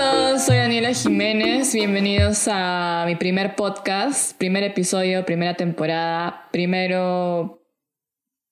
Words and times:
todos, 0.00 0.46
soy 0.46 0.56
Daniela 0.56 0.94
Jiménez, 0.94 1.74
bienvenidos 1.74 2.48
a 2.50 3.04
mi 3.06 3.16
primer 3.16 3.54
podcast, 3.54 4.34
primer 4.38 4.64
episodio, 4.64 5.26
primera 5.26 5.52
temporada, 5.52 6.48
primero, 6.52 7.62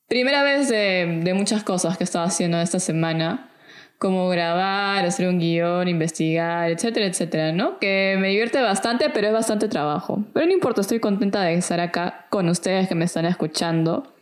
primera 0.06 0.42
vez 0.42 0.68
de, 0.68 1.20
de 1.24 1.32
muchas 1.32 1.64
cosas 1.64 1.96
que 1.96 2.04
estaba 2.04 2.26
haciendo 2.26 2.60
esta 2.60 2.78
semana, 2.78 3.50
como 3.96 4.28
grabar, 4.28 5.06
hacer 5.06 5.26
un 5.26 5.38
guion, 5.38 5.88
investigar, 5.88 6.70
etcétera, 6.70 7.06
etcétera, 7.06 7.52
¿no? 7.52 7.78
Que 7.78 8.18
me 8.20 8.28
divierte 8.28 8.60
bastante, 8.60 9.08
pero 9.08 9.28
es 9.28 9.32
bastante 9.32 9.68
trabajo. 9.68 10.22
Pero 10.34 10.44
no 10.44 10.52
importa, 10.52 10.82
estoy 10.82 11.00
contenta 11.00 11.40
de 11.40 11.54
estar 11.54 11.80
acá 11.80 12.26
con 12.28 12.50
ustedes 12.50 12.88
que 12.88 12.94
me 12.94 13.06
están 13.06 13.24
escuchando. 13.24 14.12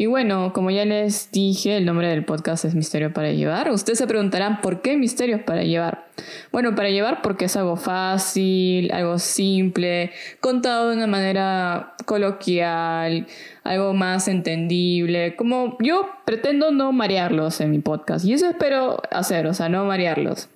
Y 0.00 0.06
bueno, 0.06 0.54
como 0.54 0.70
ya 0.70 0.86
les 0.86 1.30
dije, 1.30 1.76
el 1.76 1.84
nombre 1.84 2.08
del 2.08 2.24
podcast 2.24 2.64
es 2.64 2.74
Misterio 2.74 3.12
para 3.12 3.32
Llevar. 3.32 3.70
Ustedes 3.70 3.98
se 3.98 4.06
preguntarán, 4.06 4.62
¿por 4.62 4.80
qué 4.80 4.96
Misterios 4.96 5.42
para 5.42 5.62
Llevar? 5.62 6.06
Bueno, 6.52 6.74
para 6.74 6.88
llevar 6.88 7.20
porque 7.20 7.44
es 7.44 7.56
algo 7.58 7.76
fácil, 7.76 8.90
algo 8.92 9.18
simple, 9.18 10.12
contado 10.40 10.88
de 10.88 10.96
una 10.96 11.06
manera 11.06 11.96
coloquial, 12.06 13.26
algo 13.62 13.92
más 13.92 14.26
entendible. 14.26 15.36
Como 15.36 15.76
yo 15.80 16.08
pretendo 16.24 16.70
no 16.70 16.92
marearlos 16.92 17.60
en 17.60 17.70
mi 17.70 17.80
podcast. 17.80 18.24
Y 18.24 18.32
eso 18.32 18.48
espero 18.48 19.02
hacer, 19.10 19.46
o 19.46 19.52
sea, 19.52 19.68
no 19.68 19.84
marearlos. 19.84 20.48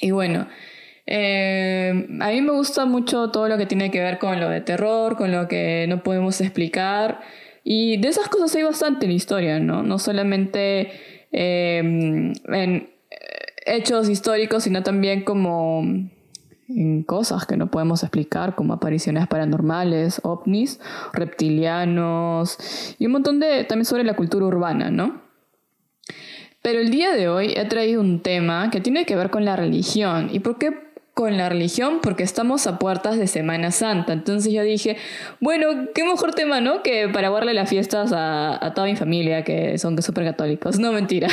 Y 0.00 0.12
bueno, 0.12 0.48
eh, 1.04 2.06
a 2.18 2.28
mí 2.30 2.40
me 2.40 2.52
gusta 2.52 2.86
mucho 2.86 3.30
todo 3.30 3.46
lo 3.46 3.58
que 3.58 3.66
tiene 3.66 3.90
que 3.90 4.00
ver 4.00 4.18
con 4.18 4.40
lo 4.40 4.48
de 4.48 4.62
terror, 4.62 5.18
con 5.18 5.32
lo 5.32 5.48
que 5.48 5.84
no 5.86 6.02
podemos 6.02 6.40
explicar. 6.40 7.20
Y 7.64 7.96
de 7.96 8.08
esas 8.08 8.28
cosas 8.28 8.54
hay 8.54 8.62
bastante 8.62 9.06
en 9.06 9.12
historia, 9.12 9.58
¿no? 9.58 9.82
No 9.82 9.98
solamente 9.98 10.92
em, 11.32 12.32
en 12.48 12.70
eh, 12.74 12.90
hechos 13.64 14.10
históricos, 14.10 14.64
sino 14.64 14.82
también 14.82 15.24
como 15.24 15.82
en 16.68 17.02
cosas 17.02 17.46
que 17.46 17.56
no 17.56 17.70
podemos 17.70 18.02
explicar, 18.02 18.54
como 18.54 18.74
apariciones 18.74 19.26
paranormales, 19.28 20.20
ovnis, 20.24 20.78
reptilianos 21.12 22.96
y 22.98 23.06
un 23.06 23.12
montón 23.12 23.40
de 23.40 23.64
también 23.64 23.86
sobre 23.86 24.04
la 24.04 24.14
cultura 24.14 24.46
urbana, 24.46 24.90
¿no? 24.90 25.22
Pero 26.62 26.80
el 26.80 26.90
día 26.90 27.12
de 27.14 27.28
hoy 27.28 27.52
he 27.56 27.64
traído 27.66 28.00
un 28.00 28.20
tema 28.20 28.70
que 28.70 28.80
tiene 28.80 29.04
que 29.04 29.16
ver 29.16 29.30
con 29.30 29.44
la 29.44 29.56
religión. 29.56 30.30
¿Y 30.32 30.40
por 30.40 30.56
qué 30.56 30.93
con 31.14 31.36
la 31.36 31.48
religión 31.48 32.00
porque 32.02 32.24
estamos 32.24 32.66
a 32.66 32.78
puertas 32.78 33.16
de 33.18 33.28
Semana 33.28 33.70
Santa. 33.70 34.12
Entonces 34.12 34.52
yo 34.52 34.62
dije, 34.62 34.96
bueno, 35.40 35.88
qué 35.94 36.04
mejor 36.04 36.34
tema, 36.34 36.60
¿no? 36.60 36.82
Que 36.82 37.08
para 37.08 37.28
guardarle 37.28 37.54
las 37.54 37.70
fiestas 37.70 38.12
a, 38.12 38.72
toda 38.74 38.88
mi 38.88 38.96
familia, 38.96 39.44
que 39.44 39.78
son 39.78 40.00
súper 40.02 40.24
católicos. 40.24 40.78
No, 40.80 40.92
mentira. 40.92 41.28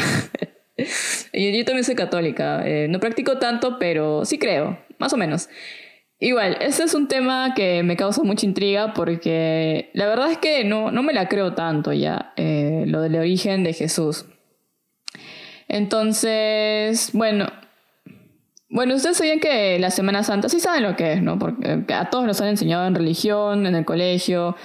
y 1.34 1.58
yo 1.58 1.66
también 1.66 1.84
soy 1.84 1.96
católica. 1.96 2.62
Eh, 2.66 2.88
no 2.90 3.00
practico 3.00 3.40
tanto, 3.40 3.78
pero 3.80 4.24
sí 4.24 4.38
creo, 4.38 4.80
más 5.00 5.14
o 5.14 5.18
menos. 5.18 5.50
Igual, 6.20 6.58
ese 6.62 6.84
es 6.84 6.94
un 6.94 7.08
tema 7.08 7.56
que 7.56 7.82
me 7.82 7.98
causa 7.98 8.22
mucha 8.22 8.46
intriga 8.46 8.94
porque 8.94 9.90
la 9.94 10.06
verdad 10.06 10.32
es 10.32 10.38
que 10.38 10.64
no, 10.64 10.92
no 10.92 11.02
me 11.02 11.14
la 11.14 11.28
creo 11.28 11.56
tanto 11.56 11.92
ya, 11.94 12.34
eh, 12.38 12.84
lo 12.86 13.02
del 13.02 13.16
origen 13.16 13.64
de 13.64 13.74
Jesús. 13.74 14.28
Entonces, 15.68 17.10
bueno, 17.14 17.48
bueno, 18.72 18.96
ustedes 18.96 19.18
sabían 19.18 19.42
que 19.42 19.78
la 19.80 19.92
Semana 19.92 20.24
Santa, 20.24 20.48
sí 20.48 20.62
saben 20.62 20.84
lo 20.84 20.96
que 20.96 21.12
es, 21.12 21.22
¿no? 21.22 21.38
Porque 21.38 21.84
a 21.94 22.10
todos 22.10 22.26
nos 22.26 22.40
han 22.40 22.48
enseñado 22.48 22.88
en 22.88 22.96
religión, 22.96 23.66
en 23.66 23.76
el 23.76 23.84
colegio, 23.84 24.56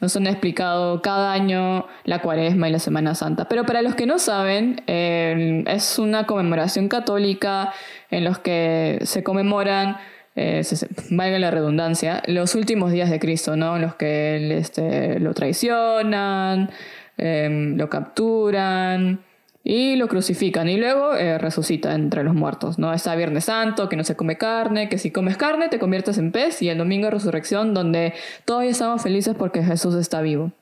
nos 0.00 0.14
han 0.16 0.28
explicado 0.28 1.02
cada 1.02 1.32
año 1.32 1.84
la 2.04 2.22
cuaresma 2.22 2.68
y 2.68 2.72
la 2.72 2.78
Semana 2.78 3.16
Santa. 3.16 3.48
Pero 3.48 3.66
para 3.66 3.82
los 3.82 3.96
que 3.96 4.06
no 4.06 4.20
saben, 4.20 4.82
eh, 4.86 5.64
es 5.66 5.98
una 5.98 6.26
conmemoración 6.26 6.86
católica 6.86 7.72
en 8.12 8.22
los 8.22 8.38
que 8.38 9.00
se 9.02 9.24
conmemoran, 9.24 9.96
eh, 10.36 10.62
valga 11.10 11.40
la 11.40 11.50
redundancia, 11.50 12.22
los 12.28 12.54
últimos 12.54 12.92
días 12.92 13.10
de 13.10 13.18
Cristo, 13.18 13.56
¿no? 13.56 13.74
En 13.74 13.82
los 13.82 13.96
que 13.96 14.58
este, 14.58 15.18
lo 15.18 15.34
traicionan, 15.34 16.70
eh, 17.18 17.72
lo 17.74 17.90
capturan 17.90 19.25
y 19.68 19.96
lo 19.96 20.06
crucifican 20.06 20.68
y 20.68 20.76
luego 20.76 21.16
eh, 21.16 21.38
resucita 21.38 21.92
entre 21.96 22.22
los 22.22 22.36
muertos, 22.36 22.78
¿no? 22.78 22.92
Está 22.92 23.16
Viernes 23.16 23.46
Santo, 23.46 23.88
que 23.88 23.96
no 23.96 24.04
se 24.04 24.14
come 24.14 24.38
carne, 24.38 24.88
que 24.88 24.96
si 24.96 25.10
comes 25.10 25.36
carne 25.36 25.68
te 25.68 25.80
conviertes 25.80 26.18
en 26.18 26.30
pez 26.30 26.62
y 26.62 26.68
el 26.68 26.78
domingo 26.78 27.06
de 27.06 27.10
resurrección 27.10 27.74
donde 27.74 28.14
todos 28.44 28.62
estamos 28.62 29.02
felices 29.02 29.34
porque 29.36 29.64
Jesús 29.64 29.96
está 29.96 30.20
vivo. 30.20 30.52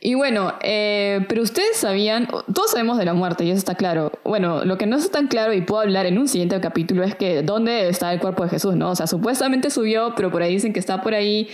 Y 0.00 0.14
bueno, 0.14 0.54
eh, 0.62 1.26
pero 1.28 1.42
ustedes 1.42 1.76
sabían, 1.76 2.28
todos 2.54 2.70
sabemos 2.70 2.98
de 2.98 3.04
la 3.04 3.14
muerte 3.14 3.42
y 3.44 3.50
eso 3.50 3.58
está 3.58 3.74
claro. 3.74 4.12
Bueno, 4.22 4.64
lo 4.64 4.78
que 4.78 4.86
no 4.86 4.94
está 4.94 5.18
tan 5.18 5.26
claro 5.26 5.52
y 5.52 5.62
puedo 5.62 5.82
hablar 5.82 6.06
en 6.06 6.18
un 6.18 6.28
siguiente 6.28 6.60
capítulo 6.60 7.02
es 7.02 7.16
que 7.16 7.42
dónde 7.42 7.88
está 7.88 8.12
el 8.12 8.20
cuerpo 8.20 8.44
de 8.44 8.50
Jesús, 8.50 8.76
¿no? 8.76 8.90
O 8.90 8.94
sea, 8.94 9.08
supuestamente 9.08 9.70
subió, 9.70 10.14
pero 10.14 10.30
por 10.30 10.40
ahí 10.40 10.52
dicen 10.52 10.72
que 10.72 10.78
está 10.78 11.02
por 11.02 11.14
ahí 11.14 11.48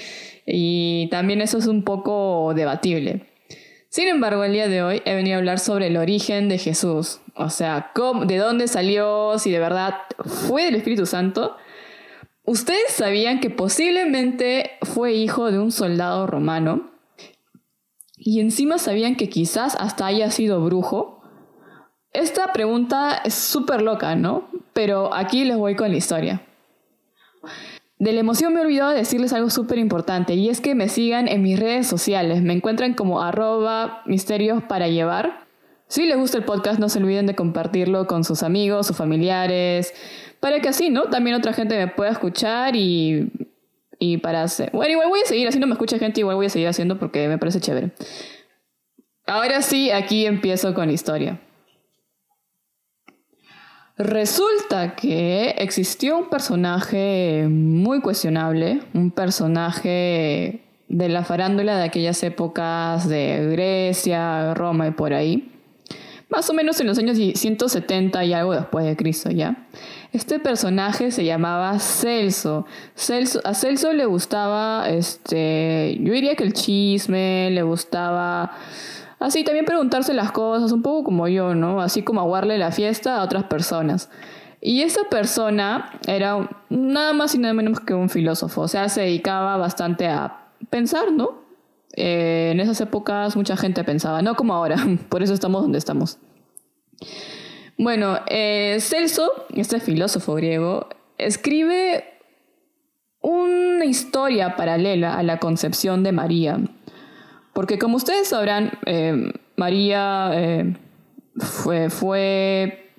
y 0.44 1.08
también 1.10 1.40
eso 1.40 1.56
es 1.56 1.66
un 1.66 1.84
poco 1.84 2.52
debatible. 2.54 3.31
Sin 3.92 4.08
embargo, 4.08 4.42
el 4.42 4.54
día 4.54 4.68
de 4.68 4.82
hoy 4.82 5.02
he 5.04 5.14
venido 5.14 5.36
a 5.36 5.38
hablar 5.40 5.58
sobre 5.58 5.88
el 5.88 5.98
origen 5.98 6.48
de 6.48 6.56
Jesús, 6.56 7.20
o 7.34 7.50
sea, 7.50 7.92
de 8.24 8.38
dónde 8.38 8.66
salió, 8.66 9.38
si 9.38 9.50
de 9.50 9.58
verdad 9.58 9.96
fue 10.48 10.64
del 10.64 10.76
Espíritu 10.76 11.04
Santo. 11.04 11.58
¿Ustedes 12.42 12.90
sabían 12.90 13.38
que 13.38 13.50
posiblemente 13.50 14.70
fue 14.80 15.12
hijo 15.12 15.52
de 15.52 15.58
un 15.58 15.70
soldado 15.72 16.26
romano? 16.26 16.90
Y 18.16 18.40
encima 18.40 18.78
sabían 18.78 19.14
que 19.14 19.28
quizás 19.28 19.76
hasta 19.78 20.06
haya 20.06 20.30
sido 20.30 20.64
brujo. 20.64 21.20
Esta 22.14 22.50
pregunta 22.54 23.20
es 23.22 23.34
súper 23.34 23.82
loca, 23.82 24.16
¿no? 24.16 24.48
Pero 24.72 25.12
aquí 25.12 25.44
les 25.44 25.58
voy 25.58 25.76
con 25.76 25.90
la 25.90 25.98
historia. 25.98 26.40
De 28.02 28.12
la 28.12 28.18
emoción 28.18 28.52
me 28.52 28.58
he 28.58 28.64
olvidado 28.64 28.90
decirles 28.90 29.32
algo 29.32 29.48
súper 29.48 29.78
importante 29.78 30.34
y 30.34 30.48
es 30.48 30.60
que 30.60 30.74
me 30.74 30.88
sigan 30.88 31.28
en 31.28 31.40
mis 31.40 31.56
redes 31.56 31.86
sociales. 31.86 32.42
Me 32.42 32.52
encuentran 32.52 32.94
como 32.94 33.22
arroba 33.22 34.02
misterios 34.06 34.60
para 34.64 34.88
llevar. 34.88 35.46
Si 35.86 36.04
les 36.06 36.16
gusta 36.16 36.36
el 36.36 36.42
podcast, 36.42 36.80
no 36.80 36.88
se 36.88 36.98
olviden 36.98 37.26
de 37.26 37.36
compartirlo 37.36 38.08
con 38.08 38.24
sus 38.24 38.42
amigos, 38.42 38.88
sus 38.88 38.96
familiares, 38.96 39.94
para 40.40 40.58
que 40.58 40.70
así, 40.70 40.90
¿no? 40.90 41.10
También 41.10 41.36
otra 41.36 41.52
gente 41.52 41.78
me 41.78 41.86
pueda 41.86 42.10
escuchar 42.10 42.74
y, 42.74 43.30
y 44.00 44.16
para 44.16 44.42
hacer... 44.42 44.72
Bueno, 44.72 44.94
igual 44.94 45.08
voy 45.08 45.20
a 45.20 45.26
seguir 45.26 45.46
haciendo, 45.46 45.68
me 45.68 45.74
escucha 45.74 45.96
gente, 46.00 46.18
igual 46.18 46.34
voy 46.34 46.46
a 46.46 46.50
seguir 46.50 46.66
haciendo 46.66 46.98
porque 46.98 47.28
me 47.28 47.38
parece 47.38 47.60
chévere. 47.60 47.92
Ahora 49.28 49.62
sí, 49.62 49.92
aquí 49.92 50.26
empiezo 50.26 50.74
con 50.74 50.88
la 50.88 50.92
historia. 50.92 51.38
Resulta 54.02 54.96
que 54.96 55.50
existió 55.58 56.18
un 56.18 56.28
personaje 56.28 57.46
muy 57.48 58.00
cuestionable, 58.00 58.80
un 58.94 59.12
personaje 59.12 60.60
de 60.88 61.08
la 61.08 61.22
farándula 61.22 61.76
de 61.76 61.84
aquellas 61.84 62.20
épocas 62.24 63.08
de 63.08 63.46
Grecia, 63.52 64.54
Roma 64.54 64.88
y 64.88 64.90
por 64.90 65.14
ahí, 65.14 65.52
más 66.28 66.50
o 66.50 66.52
menos 66.52 66.80
en 66.80 66.88
los 66.88 66.98
años 66.98 67.16
170 67.16 68.24
y 68.24 68.32
algo 68.32 68.54
después 68.54 68.84
de 68.86 68.96
Cristo 68.96 69.30
ya. 69.30 69.68
Este 70.12 70.40
personaje 70.40 71.12
se 71.12 71.24
llamaba 71.24 71.78
Celso. 71.78 72.66
Celso 72.96 73.40
a 73.44 73.54
Celso 73.54 73.92
le 73.92 74.06
gustaba, 74.06 74.88
este, 74.88 75.96
yo 76.00 76.12
diría 76.12 76.34
que 76.34 76.42
el 76.42 76.54
chisme, 76.54 77.50
le 77.52 77.62
gustaba 77.62 78.50
Así 79.22 79.44
también 79.44 79.64
preguntarse 79.64 80.14
las 80.14 80.32
cosas, 80.32 80.72
un 80.72 80.82
poco 80.82 81.04
como 81.04 81.28
yo, 81.28 81.54
¿no? 81.54 81.80
Así 81.80 82.02
como 82.02 82.20
aguarle 82.20 82.58
la 82.58 82.72
fiesta 82.72 83.18
a 83.18 83.22
otras 83.22 83.44
personas. 83.44 84.10
Y 84.60 84.82
esa 84.82 85.04
persona 85.10 85.92
era 86.08 86.50
nada 86.70 87.12
más 87.12 87.32
y 87.36 87.38
nada 87.38 87.54
menos 87.54 87.78
que 87.78 87.94
un 87.94 88.08
filósofo, 88.08 88.62
o 88.62 88.68
sea, 88.68 88.88
se 88.88 89.02
dedicaba 89.02 89.56
bastante 89.56 90.08
a 90.08 90.48
pensar, 90.70 91.12
¿no? 91.12 91.40
Eh, 91.94 92.50
en 92.52 92.58
esas 92.58 92.80
épocas 92.80 93.36
mucha 93.36 93.56
gente 93.56 93.84
pensaba, 93.84 94.22
no 94.22 94.34
como 94.34 94.54
ahora, 94.54 94.76
por 95.08 95.22
eso 95.22 95.34
estamos 95.34 95.62
donde 95.62 95.78
estamos. 95.78 96.18
Bueno, 97.78 98.18
eh, 98.26 98.78
Celso, 98.80 99.30
este 99.54 99.78
filósofo 99.78 100.34
griego, 100.34 100.88
escribe 101.16 102.04
una 103.20 103.84
historia 103.84 104.56
paralela 104.56 105.16
a 105.16 105.22
la 105.22 105.38
concepción 105.38 106.02
de 106.02 106.10
María. 106.10 106.58
Porque 107.52 107.78
como 107.78 107.96
ustedes 107.96 108.28
sabrán, 108.28 108.72
eh, 108.86 109.32
María 109.56 110.30
eh, 110.32 110.74
fue. 111.90 112.90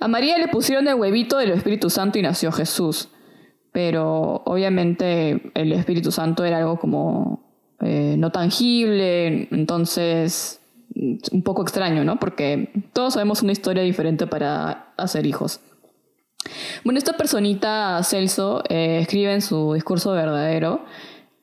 A 0.00 0.08
María 0.08 0.38
le 0.38 0.48
pusieron 0.48 0.88
el 0.88 0.94
huevito 0.94 1.38
del 1.38 1.50
Espíritu 1.50 1.90
Santo 1.90 2.18
y 2.18 2.22
nació 2.22 2.50
Jesús. 2.52 3.10
Pero 3.72 4.42
obviamente 4.44 5.50
el 5.54 5.72
Espíritu 5.72 6.12
Santo 6.12 6.44
era 6.44 6.58
algo 6.58 6.78
como 6.78 7.42
eh, 7.80 8.14
no 8.18 8.30
tangible, 8.30 9.48
entonces 9.50 10.60
un 10.94 11.42
poco 11.42 11.62
extraño, 11.62 12.04
¿no? 12.04 12.20
Porque 12.20 12.70
todos 12.92 13.14
sabemos 13.14 13.42
una 13.42 13.50
historia 13.50 13.82
diferente 13.82 14.28
para 14.28 14.92
hacer 14.96 15.26
hijos. 15.26 15.60
Bueno, 16.84 16.98
esta 16.98 17.14
personita, 17.14 18.00
Celso, 18.04 18.62
escribe 18.68 19.32
en 19.34 19.42
su 19.42 19.72
discurso 19.72 20.12
verdadero 20.12 20.84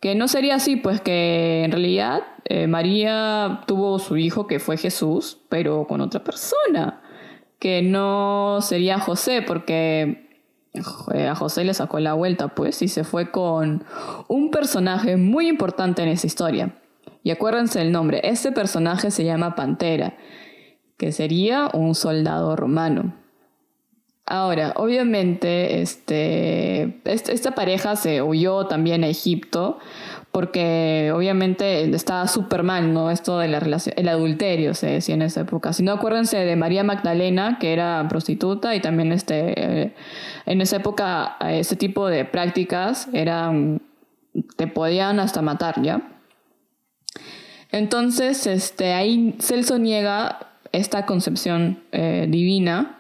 que 0.01 0.15
no 0.15 0.27
sería 0.27 0.55
así, 0.55 0.75
pues 0.75 0.99
que 0.99 1.63
en 1.63 1.71
realidad 1.71 2.23
eh, 2.45 2.67
María 2.67 3.61
tuvo 3.67 3.99
su 3.99 4.17
hijo 4.17 4.47
que 4.47 4.59
fue 4.59 4.75
Jesús, 4.75 5.37
pero 5.47 5.85
con 5.87 6.01
otra 6.01 6.23
persona, 6.23 7.01
que 7.59 7.83
no 7.83 8.57
sería 8.61 8.99
José, 8.99 9.43
porque 9.43 10.27
a 11.29 11.35
José 11.35 11.63
le 11.63 11.75
sacó 11.75 11.99
la 11.99 12.13
vuelta, 12.13 12.49
pues, 12.49 12.81
y 12.81 12.87
se 12.87 13.03
fue 13.03 13.29
con 13.29 13.83
un 14.27 14.49
personaje 14.49 15.17
muy 15.17 15.47
importante 15.47 16.01
en 16.01 16.09
esa 16.09 16.25
historia. 16.25 16.75
Y 17.23 17.29
acuérdense 17.29 17.79
el 17.79 17.91
nombre, 17.91 18.21
este 18.23 18.51
personaje 18.51 19.11
se 19.11 19.23
llama 19.23 19.53
Pantera, 19.53 20.15
que 20.97 21.11
sería 21.11 21.69
un 21.73 21.93
soldado 21.93 22.55
romano. 22.55 23.20
Ahora, 24.31 24.71
obviamente, 24.77 25.81
este, 25.81 27.01
esta 27.03 27.51
pareja 27.51 27.97
se 27.97 28.21
huyó 28.21 28.65
también 28.65 29.03
a 29.03 29.07
Egipto 29.07 29.77
porque 30.31 31.11
obviamente 31.13 31.83
estaba 31.93 32.29
súper 32.29 32.63
mal, 32.63 32.93
¿no? 32.93 33.11
Esto 33.11 33.39
de 33.39 33.49
la 33.49 33.59
relación, 33.59 33.93
el 33.97 34.07
adulterio 34.07 34.73
se 34.73 34.87
decía 34.87 35.15
en 35.15 35.23
esa 35.23 35.41
época. 35.41 35.73
Si 35.73 35.83
no, 35.83 35.91
acuérdense 35.91 36.37
de 36.37 36.55
María 36.55 36.85
Magdalena, 36.85 37.57
que 37.59 37.73
era 37.73 38.05
prostituta, 38.07 38.73
y 38.73 38.79
también 38.79 39.11
este, 39.11 39.93
en 40.45 40.61
esa 40.61 40.77
época 40.77 41.35
ese 41.49 41.75
tipo 41.75 42.07
de 42.07 42.23
prácticas 42.23 43.09
eran, 43.11 43.81
te 44.55 44.65
podían 44.67 45.19
hasta 45.19 45.41
matar, 45.41 45.81
¿ya? 45.81 46.09
Entonces, 47.73 48.47
este, 48.47 48.93
ahí 48.93 49.35
Celso 49.41 49.77
niega 49.77 50.53
esta 50.71 51.05
concepción 51.05 51.83
eh, 51.91 52.27
divina 52.29 52.97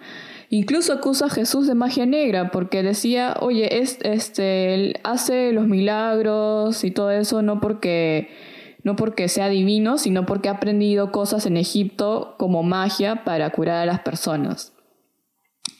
Incluso 0.53 0.91
acusa 0.91 1.27
a 1.27 1.29
Jesús 1.29 1.65
de 1.65 1.75
magia 1.75 2.05
negra 2.05 2.51
porque 2.51 2.83
decía, 2.83 3.37
oye, 3.39 3.79
es, 3.79 3.99
este, 4.01 4.73
él 4.73 4.99
hace 5.01 5.53
los 5.53 5.65
milagros 5.65 6.83
y 6.83 6.91
todo 6.91 7.09
eso 7.09 7.41
no 7.41 7.61
porque, 7.61 8.27
no 8.83 8.97
porque 8.97 9.29
sea 9.29 9.47
divino, 9.47 9.97
sino 9.97 10.25
porque 10.25 10.49
ha 10.49 10.53
aprendido 10.53 11.13
cosas 11.13 11.45
en 11.45 11.55
Egipto 11.55 12.35
como 12.37 12.63
magia 12.63 13.23
para 13.23 13.49
curar 13.51 13.77
a 13.77 13.85
las 13.85 14.01
personas. 14.01 14.73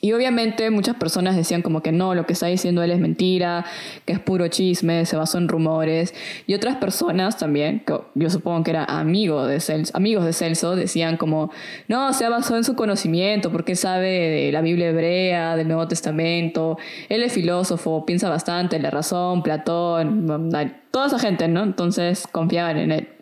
Y 0.03 0.13
obviamente 0.13 0.71
muchas 0.71 0.95
personas 0.95 1.35
decían 1.35 1.61
como 1.61 1.81
que 1.83 1.91
no, 1.91 2.15
lo 2.15 2.25
que 2.25 2.33
está 2.33 2.47
diciendo 2.47 2.81
él 2.81 2.89
es 2.89 2.99
mentira, 2.99 3.65
que 4.05 4.13
es 4.13 4.19
puro 4.19 4.47
chisme, 4.47 5.05
se 5.05 5.15
basó 5.15 5.37
en 5.37 5.47
rumores. 5.47 6.15
Y 6.47 6.55
otras 6.55 6.77
personas 6.77 7.37
también, 7.37 7.81
que 7.85 7.99
yo 8.15 8.29
supongo 8.31 8.63
que 8.63 8.71
eran 8.71 8.89
amigo 8.89 9.45
de 9.45 9.59
Celso, 9.59 9.95
amigos 9.95 10.25
de 10.25 10.33
Celso, 10.33 10.75
decían 10.75 11.17
como, 11.17 11.51
no, 11.87 12.13
se 12.13 12.27
basó 12.29 12.57
en 12.57 12.63
su 12.63 12.75
conocimiento, 12.75 13.51
porque 13.51 13.75
sabe 13.75 14.09
de 14.09 14.51
la 14.51 14.61
Biblia 14.61 14.89
hebrea, 14.89 15.55
del 15.55 15.67
Nuevo 15.67 15.87
Testamento, 15.87 16.79
él 17.07 17.21
es 17.21 17.33
filósofo, 17.33 18.03
piensa 18.03 18.27
bastante, 18.27 18.79
la 18.79 18.89
razón, 18.89 19.43
Platón, 19.43 20.49
toda 20.89 21.05
esa 21.05 21.19
gente, 21.19 21.47
¿no? 21.47 21.61
Entonces 21.61 22.27
confiaban 22.31 22.77
en 22.77 22.91
él. 22.91 23.20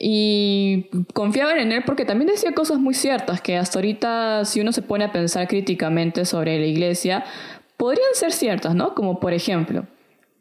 Y 0.00 0.86
confiaban 1.12 1.58
en 1.58 1.72
él 1.72 1.82
porque 1.84 2.04
también 2.04 2.30
decía 2.30 2.52
cosas 2.52 2.78
muy 2.78 2.94
ciertas, 2.94 3.40
que 3.40 3.56
hasta 3.56 3.78
ahorita 3.78 4.44
si 4.44 4.60
uno 4.60 4.72
se 4.72 4.82
pone 4.82 5.04
a 5.04 5.12
pensar 5.12 5.48
críticamente 5.48 6.24
sobre 6.24 6.58
la 6.58 6.66
iglesia, 6.66 7.24
podrían 7.76 8.14
ser 8.14 8.32
ciertas, 8.32 8.74
¿no? 8.74 8.94
Como 8.94 9.18
por 9.18 9.32
ejemplo, 9.32 9.86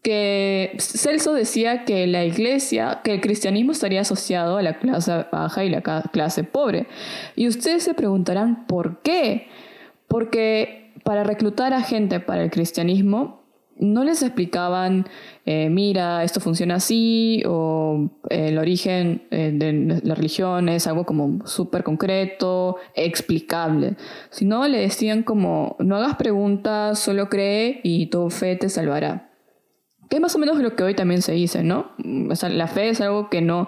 que 0.04 0.76
Celso 0.78 1.34
decía 1.34 1.86
que 1.86 2.08
la 2.08 2.24
iglesia, 2.24 3.02
que 3.04 3.14
el 3.14 3.22
cristianismo 3.22 3.72
estaría 3.72 4.02
asociado 4.02 4.58
a 4.58 4.62
la 4.62 4.78
clase 4.80 5.26
baja 5.32 5.66
y 5.66 5.70
la 5.70 5.82
clase 5.82 6.44
pobre. 6.44 6.88
Y 7.36 7.48
ustedes 7.48 7.84
se 7.84 7.94
preguntarán, 7.94 8.68
¿por 8.68 9.02
qué? 9.02 9.48
Porque 10.08 10.92
para 11.04 11.24
reclutar 11.24 11.74
a 11.74 11.82
gente 11.82 12.20
para 12.20 12.44
el 12.44 12.52
cristianismo, 12.52 13.44
no 13.80 14.04
les 14.04 14.22
explicaban, 14.24 15.08
eh, 15.46 15.70
mira, 15.70 16.24
esto 16.24 16.40
funciona 16.40 16.76
así, 16.76 17.44
o 17.46 18.10
eh, 18.30 18.50
el 18.50 18.58
origen 18.58 19.28
eh, 19.32 19.52
de 19.54 20.02
la 20.04 20.16
religión 20.16 20.70
es 20.70 20.88
algo 20.88 21.06
como 21.06 21.46
súper 21.46 21.84
concreto, 21.84 22.78
explicable, 22.96 23.96
sino 24.30 24.68
le 24.68 24.80
decían 24.80 25.24
como, 25.24 25.76
no 25.80 25.96
hagas 25.96 26.16
preguntas, 26.16 27.00
solo 27.00 27.30
cree 27.30 27.80
y 27.84 28.08
tu 28.08 28.30
fe 28.30 28.56
te 28.56 28.70
salvará. 28.70 29.32
Que 30.10 30.18
es 30.18 30.22
más 30.22 30.36
o 30.36 30.40
menos 30.40 30.58
lo 30.60 30.76
que 30.76 30.84
hoy 30.84 30.96
también 30.96 31.22
se 31.22 31.34
dice, 31.34 31.64
¿no? 31.64 31.92
O 32.30 32.36
sea, 32.36 32.50
la 32.50 32.68
fe 32.68 32.90
es 32.90 33.02
algo 33.02 33.30
que 33.30 33.42
no, 33.42 33.68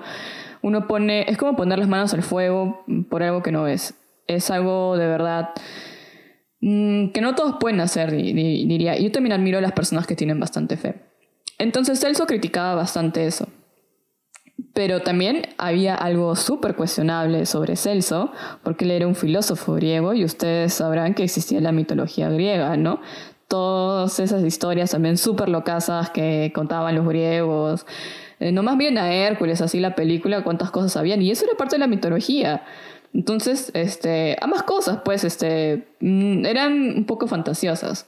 uno 0.61 0.87
pone, 0.87 1.29
es 1.29 1.37
como 1.37 1.55
poner 1.55 1.79
las 1.79 1.87
manos 1.87 2.13
al 2.13 2.23
fuego 2.23 2.83
por 3.09 3.23
algo 3.23 3.43
que 3.43 3.51
no 3.51 3.67
es. 3.67 3.95
Es 4.27 4.51
algo 4.51 4.95
de 4.97 5.07
verdad 5.07 5.49
que 6.61 7.21
no 7.21 7.35
todos 7.35 7.55
pueden 7.59 7.79
hacer, 7.79 8.11
diría. 8.11 8.97
Yo 8.97 9.11
también 9.11 9.33
admiro 9.33 9.57
a 9.57 9.61
las 9.61 9.71
personas 9.71 10.05
que 10.05 10.15
tienen 10.15 10.39
bastante 10.39 10.77
fe. 10.77 10.95
Entonces 11.57 11.99
Celso 11.99 12.25
criticaba 12.25 12.75
bastante 12.75 13.25
eso. 13.25 13.47
Pero 14.73 15.01
también 15.01 15.47
había 15.57 15.95
algo 15.95 16.35
súper 16.35 16.75
cuestionable 16.75 17.45
sobre 17.45 17.75
Celso, 17.75 18.31
porque 18.63 18.85
él 18.85 18.91
era 18.91 19.07
un 19.07 19.15
filósofo 19.15 19.73
griego 19.73 20.13
y 20.13 20.25
ustedes 20.25 20.73
sabrán 20.73 21.13
que 21.13 21.23
existía 21.23 21.61
la 21.61 21.71
mitología 21.71 22.29
griega, 22.29 22.75
¿no? 22.77 23.01
Todas 23.47 24.19
esas 24.19 24.43
historias 24.43 24.91
también 24.91 25.17
súper 25.17 25.49
locasas 25.49 26.09
que 26.11 26.51
contaban 26.53 26.95
los 26.95 27.07
griegos. 27.07 27.85
Eh, 28.39 28.51
no 28.51 28.63
más 28.63 28.77
bien 28.77 28.97
a 28.97 29.11
Hércules, 29.11 29.61
así 29.61 29.79
la 29.79 29.95
película, 29.95 30.43
cuántas 30.43 30.71
cosas 30.71 30.95
habían. 30.97 31.21
Y 31.21 31.31
eso 31.31 31.45
era 31.45 31.55
parte 31.57 31.75
de 31.75 31.79
la 31.79 31.87
mitología. 31.87 32.63
Entonces, 33.13 33.71
este, 33.73 34.37
ambas 34.41 34.63
cosas, 34.63 34.99
pues, 35.03 35.23
este, 35.23 35.87
mm, 35.99 36.45
eran 36.45 36.73
un 36.97 37.05
poco 37.05 37.27
fantasiosas. 37.27 38.07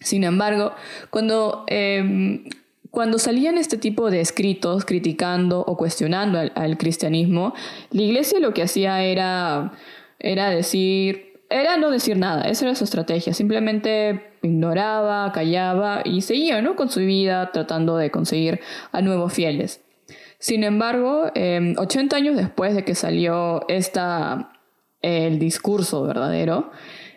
Sin 0.00 0.24
embargo, 0.24 0.72
cuando, 1.10 1.64
em, 1.66 2.44
cuando 2.90 3.18
salían 3.18 3.58
este 3.58 3.76
tipo 3.76 4.10
de 4.10 4.20
escritos 4.20 4.84
criticando 4.84 5.60
o 5.60 5.76
cuestionando 5.76 6.38
al, 6.38 6.78
cristianismo, 6.78 7.54
la 7.90 8.02
iglesia 8.02 8.38
lo 8.40 8.54
que 8.54 8.62
hacía 8.62 9.02
era, 9.02 9.72
era 10.18 10.50
decir, 10.50 11.40
era 11.50 11.76
no 11.76 11.90
decir 11.90 12.16
nada, 12.16 12.42
esa 12.48 12.66
era 12.66 12.74
su 12.74 12.84
estrategia, 12.84 13.34
simplemente 13.34 14.38
ignoraba, 14.42 15.32
callaba 15.32 16.02
y 16.04 16.20
seguía 16.20 16.62
¿no? 16.62 16.76
con 16.76 16.88
su 16.90 17.00
vida 17.00 17.50
tratando 17.52 17.96
de 17.96 18.10
conseguir 18.10 18.60
a 18.92 19.00
nuevos 19.02 19.32
fieles. 19.32 19.83
Sin 20.44 20.62
embargo, 20.62 21.30
80 21.32 21.36
em, 21.36 22.22
años 22.22 22.36
después 22.36 22.74
de 22.74 22.84
que 22.84 22.94
salió 22.94 23.66
esta, 23.68 24.52
el 25.00 25.38
discurso 25.38 26.02
verdadero, 26.02 26.70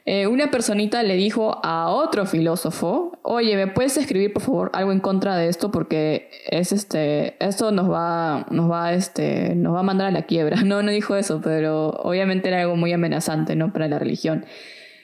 eh, 0.06 0.28
una 0.28 0.50
personita 0.50 1.04
le 1.04 1.16
dijo 1.16 1.60
a 1.62 1.90
otro 1.90 2.26
filósofo, 2.26 3.20
oye, 3.24 3.58
¿me 3.58 3.68
puedes 3.68 3.98
escribir 3.98 4.32
por 4.32 4.44
favor 4.44 4.72
algo 4.74 4.94
en 4.94 5.02
contra 5.02 5.36
de 5.36 5.50
esto? 5.50 5.72
Porque 5.72 6.30
es 6.50 6.72
este, 6.72 7.36
esto 7.46 7.72
nos 7.74 7.92
va, 7.92 8.46
nos 8.50 8.72
va, 8.72 8.94
este, 8.94 9.56
nos 9.56 9.76
va 9.76 9.82
a 9.82 9.84
mandar 9.84 10.08
a 10.08 10.12
la 10.12 10.22
quiebra. 10.22 10.62
No, 10.64 10.82
no 10.82 10.92
dijo 10.92 11.14
eso, 11.18 11.42
pero 11.44 11.90
obviamente 11.90 12.48
era 12.48 12.62
algo 12.62 12.78
muy 12.78 12.94
amenazante, 12.94 13.58
¿no? 13.58 13.74
Para 13.74 13.90
la 13.90 14.00
religión. 14.00 14.46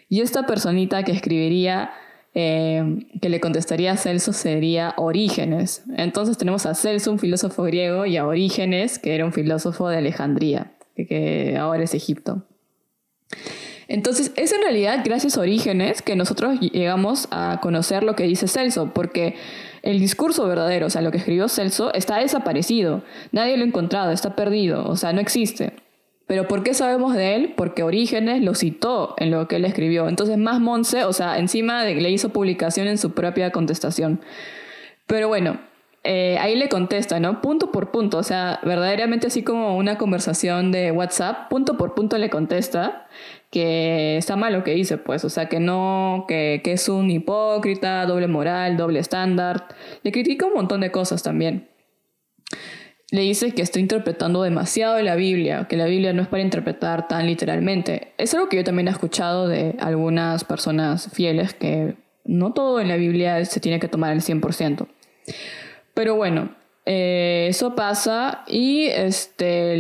Y 0.07 0.21
esta 0.21 0.45
personita 0.45 1.03
que 1.03 1.11
escribiría 1.11 1.91
eh, 2.35 3.05
que 3.21 3.29
le 3.29 3.39
contestaría 3.39 3.91
a 3.91 3.97
Celso 3.97 4.33
sería 4.33 4.93
Orígenes. 4.97 5.83
Entonces 5.97 6.37
tenemos 6.37 6.65
a 6.65 6.73
Celso, 6.73 7.11
un 7.11 7.19
filósofo 7.19 7.63
griego, 7.63 8.05
y 8.05 8.17
a 8.17 8.25
Orígenes, 8.25 8.99
que 8.99 9.15
era 9.15 9.25
un 9.25 9.33
filósofo 9.33 9.89
de 9.89 9.97
Alejandría, 9.97 10.73
que 10.95 11.57
ahora 11.59 11.83
es 11.83 11.93
Egipto. 11.93 12.43
Entonces 13.87 14.31
es 14.35 14.51
en 14.51 14.61
realidad 14.61 15.01
gracias 15.03 15.37
a 15.37 15.41
Orígenes 15.41 16.01
que 16.01 16.15
nosotros 16.15 16.59
llegamos 16.59 17.27
a 17.31 17.59
conocer 17.61 18.03
lo 18.03 18.15
que 18.15 18.23
dice 18.23 18.47
Celso, 18.47 18.91
porque 18.93 19.35
el 19.83 19.99
discurso 19.99 20.47
verdadero, 20.47 20.87
o 20.87 20.89
sea, 20.89 21.01
lo 21.01 21.11
que 21.11 21.17
escribió 21.17 21.49
Celso, 21.49 21.93
está 21.93 22.17
desaparecido, 22.17 23.03
nadie 23.31 23.57
lo 23.57 23.63
ha 23.63 23.67
encontrado, 23.67 24.11
está 24.11 24.35
perdido, 24.35 24.87
o 24.87 24.95
sea, 24.95 25.13
no 25.13 25.19
existe. 25.19 25.73
Pero 26.33 26.47
¿por 26.47 26.63
qué 26.63 26.73
sabemos 26.73 27.13
de 27.13 27.35
él? 27.35 27.53
Porque 27.55 27.83
Orígenes 27.83 28.41
lo 28.41 28.55
citó 28.55 29.13
en 29.19 29.29
lo 29.29 29.47
que 29.47 29.57
él 29.57 29.65
escribió. 29.65 30.09
Entonces, 30.09 30.39
más 30.39 30.59
Monse, 30.59 31.03
o 31.03 31.13
sea, 31.13 31.37
encima 31.37 31.83
le 31.83 32.09
hizo 32.09 32.29
publicación 32.29 32.87
en 32.87 32.97
su 32.97 33.11
propia 33.11 33.51
contestación. 33.51 34.19
Pero 35.05 35.27
bueno, 35.27 35.59
eh, 36.03 36.39
ahí 36.39 36.55
le 36.55 36.69
contesta, 36.69 37.19
¿no? 37.19 37.39
Punto 37.39 37.71
por 37.71 37.91
punto, 37.91 38.17
o 38.17 38.23
sea, 38.23 38.59
verdaderamente 38.63 39.27
así 39.27 39.43
como 39.43 39.77
una 39.77 39.99
conversación 39.99 40.71
de 40.71 40.89
WhatsApp, 40.91 41.49
punto 41.51 41.77
por 41.77 41.93
punto 41.93 42.17
le 42.17 42.31
contesta 42.31 43.05
que 43.51 44.17
está 44.17 44.35
mal 44.35 44.53
lo 44.53 44.63
que 44.63 44.71
dice, 44.71 44.97
pues, 44.97 45.23
o 45.25 45.29
sea, 45.29 45.49
que 45.49 45.59
no, 45.59 46.25
que, 46.27 46.61
que 46.63 46.71
es 46.71 46.89
un 46.89 47.11
hipócrita, 47.11 48.07
doble 48.07 48.27
moral, 48.27 48.75
doble 48.75 48.97
estándar. 48.97 49.67
Le 50.01 50.11
critica 50.11 50.47
un 50.47 50.55
montón 50.55 50.81
de 50.81 50.89
cosas 50.89 51.21
también 51.21 51.67
le 53.13 53.21
dice 53.21 53.51
que 53.51 53.61
está 53.61 53.79
interpretando 53.79 54.41
demasiado 54.41 54.99
la 55.03 55.15
Biblia, 55.15 55.67
que 55.69 55.77
la 55.77 55.85
Biblia 55.85 56.13
no 56.13 56.23
es 56.23 56.27
para 56.27 56.41
interpretar 56.41 57.07
tan 57.07 57.27
literalmente. 57.27 58.11
Es 58.17 58.33
algo 58.33 58.49
que 58.49 58.57
yo 58.57 58.63
también 58.63 58.87
he 58.87 58.91
escuchado 58.91 59.47
de 59.47 59.75
algunas 59.79 60.43
personas 60.43 61.11
fieles, 61.13 61.53
que 61.53 61.93
no 62.25 62.53
todo 62.53 62.79
en 62.79 62.87
la 62.87 62.95
Biblia 62.95 63.45
se 63.45 63.59
tiene 63.59 63.79
que 63.79 63.87
tomar 63.87 64.13
al 64.13 64.21
100%. 64.21 64.87
Pero 65.93 66.15
bueno, 66.15 66.55
eh, 66.87 67.45
eso 67.49 67.75
pasa 67.75 68.45
y 68.47 68.87
este... 68.87 69.75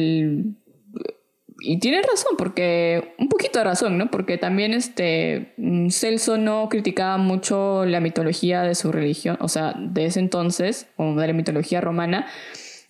y 1.61 1.79
tiene 1.79 2.03
razón, 2.03 2.37
porque 2.37 3.15
un 3.17 3.29
poquito 3.29 3.57
de 3.57 3.65
razón, 3.65 3.97
¿no? 3.97 4.11
Porque 4.11 4.37
también 4.37 4.75
este 4.75 5.55
Celso 5.89 6.37
no 6.37 6.69
criticaba 6.69 7.17
mucho 7.17 7.83
la 7.85 7.99
mitología 7.99 8.61
de 8.61 8.75
su 8.75 8.91
religión, 8.91 9.37
o 9.39 9.47
sea, 9.47 9.73
de 9.75 10.05
ese 10.05 10.19
entonces, 10.19 10.85
o 10.97 11.15
de 11.15 11.25
la 11.25 11.33
mitología 11.33 11.81
romana, 11.81 12.27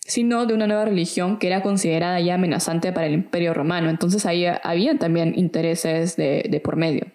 sino 0.04 0.46
de 0.46 0.54
una 0.54 0.66
nueva 0.66 0.84
religión 0.84 1.38
que 1.38 1.46
era 1.46 1.62
considerada 1.62 2.20
ya 2.20 2.34
amenazante 2.34 2.92
para 2.92 3.06
el 3.06 3.14
imperio 3.14 3.54
romano. 3.54 3.90
Entonces 3.90 4.26
ahí 4.26 4.46
había 4.62 4.98
también 4.98 5.32
intereses 5.36 6.16
de, 6.16 6.46
de 6.48 6.60
por 6.60 6.76
medio. 6.76 7.06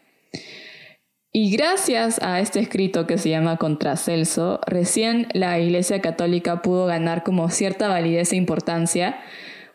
Y 1.32 1.52
gracias 1.52 2.20
a 2.24 2.40
este 2.40 2.60
escrito 2.60 3.06
que 3.06 3.20
se 3.20 3.30
llama 3.30 3.58
Contra 3.58 3.96
Celso, 3.98 4.60
recién 4.66 5.28
la 5.34 5.60
Iglesia 5.60 6.02
Católica 6.02 6.64
pudo 6.64 6.88
ganar 6.88 7.24
como 7.24 7.50
cierta 7.50 7.88
validez 7.88 8.34
e 8.34 8.36
importancia 8.36 9.20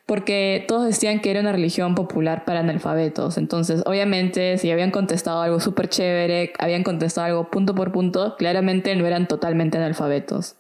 porque 0.06 0.64
todos 0.68 0.84
decían 0.84 1.20
que 1.20 1.30
era 1.30 1.40
una 1.40 1.52
religión 1.52 1.94
popular 1.94 2.44
para 2.44 2.60
analfabetos. 2.60 3.38
Entonces, 3.38 3.82
obviamente, 3.86 4.58
si 4.58 4.70
habían 4.70 4.90
contestado 4.90 5.40
algo 5.40 5.60
súper 5.60 5.88
chévere, 5.88 6.52
habían 6.58 6.82
contestado 6.82 7.26
algo 7.26 7.50
punto 7.50 7.74
por 7.74 7.92
punto, 7.92 8.36
claramente 8.36 8.94
no 8.96 9.06
eran 9.06 9.28
totalmente 9.28 9.78
analfabetos. 9.78 10.56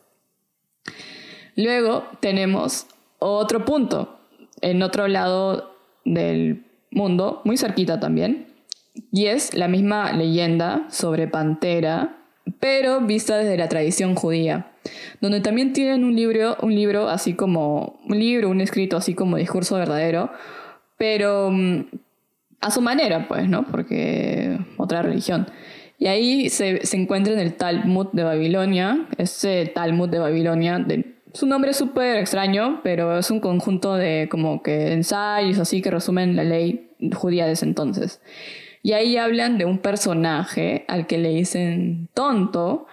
Luego 1.56 2.04
tenemos 2.20 2.86
otro 3.18 3.64
punto, 3.64 4.18
en 4.60 4.82
otro 4.82 5.08
lado 5.08 5.74
del 6.04 6.64
mundo, 6.90 7.40
muy 7.44 7.56
cerquita 7.56 8.00
también, 8.00 8.46
y 9.12 9.26
es 9.26 9.54
la 9.54 9.68
misma 9.68 10.12
leyenda 10.12 10.86
sobre 10.90 11.26
Pantera, 11.28 12.18
pero 12.60 13.00
vista 13.00 13.36
desde 13.36 13.56
la 13.56 13.68
tradición 13.68 14.14
judía, 14.14 14.72
donde 15.20 15.40
también 15.40 15.72
tienen 15.72 16.04
un 16.04 16.14
libro, 16.14 16.56
un 16.60 16.74
libro 16.74 17.08
así 17.08 17.34
como 17.34 18.00
un 18.06 18.18
libro, 18.18 18.50
un 18.50 18.60
escrito 18.60 18.96
así 18.96 19.14
como 19.14 19.36
discurso 19.36 19.76
verdadero, 19.76 20.30
pero 20.98 21.50
mm, 21.50 21.86
a 22.60 22.70
su 22.70 22.80
manera, 22.80 23.26
pues, 23.28 23.48
¿no? 23.48 23.66
Porque 23.66 24.58
otra 24.76 25.02
religión. 25.02 25.46
Y 25.98 26.06
ahí 26.06 26.48
se, 26.50 26.80
encuentra 26.96 27.32
en 27.32 27.38
el 27.38 27.54
Talmud 27.54 28.08
de 28.12 28.24
Babilonia, 28.24 29.06
ese 29.16 29.66
Talmud 29.66 30.08
de 30.08 30.18
Babilonia, 30.18 30.78
de, 30.78 31.14
su 31.34 31.46
nombre 31.46 31.72
es 31.72 31.76
súper 31.76 32.16
extraño, 32.16 32.80
pero 32.84 33.18
es 33.18 33.30
un 33.30 33.40
conjunto 33.40 33.94
de 33.94 34.28
como 34.30 34.62
que 34.62 34.92
ensayos 34.92 35.58
así 35.58 35.82
que 35.82 35.90
resumen 35.90 36.36
la 36.36 36.44
ley 36.44 36.92
judía 37.12 37.44
de 37.44 37.52
ese 37.52 37.66
entonces. 37.66 38.22
Y 38.82 38.92
ahí 38.92 39.16
hablan 39.16 39.58
de 39.58 39.64
un 39.64 39.78
personaje 39.78 40.84
al 40.88 41.06
que 41.06 41.18
le 41.18 41.30
dicen 41.30 42.08
tonto, 42.14 42.86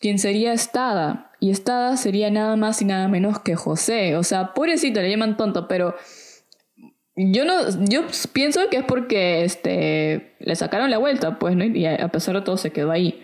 quien 0.00 0.18
sería 0.18 0.52
Estada. 0.52 1.32
Y 1.40 1.50
Estada 1.50 1.96
sería 1.98 2.30
nada 2.30 2.56
más 2.56 2.80
y 2.80 2.86
nada 2.86 3.06
menos 3.08 3.40
que 3.40 3.54
José. 3.54 4.16
O 4.16 4.22
sea, 4.22 4.54
pobrecito, 4.54 5.00
le 5.02 5.10
llaman 5.10 5.36
tonto, 5.36 5.68
pero 5.68 5.94
yo 7.16 7.44
no, 7.44 7.54
yo 7.84 8.02
pienso 8.32 8.60
que 8.70 8.78
es 8.78 8.84
porque 8.84 9.44
este, 9.44 10.36
le 10.38 10.56
sacaron 10.56 10.90
la 10.90 10.98
vuelta, 10.98 11.38
pues, 11.38 11.54
¿no? 11.54 11.64
Y 11.64 11.84
a 11.84 12.08
pesar 12.08 12.36
de 12.36 12.42
todo 12.42 12.56
se 12.56 12.70
quedó 12.70 12.90
ahí. 12.92 13.20